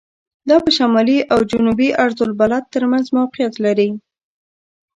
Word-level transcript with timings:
دا 0.49 0.57
په 0.65 0.69
شمالي 0.77 1.17
او 1.33 1.39
جنوبي 1.51 1.89
عرض 2.03 2.17
البلد 2.27 2.63
تر 2.73 2.83
منځ 2.91 3.05
موقعیت 3.17 3.53
لري. 3.65 3.89